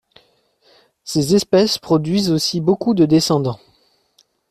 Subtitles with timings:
[1.03, 3.59] Ces espèces produisent aussi beaucoup de descendants.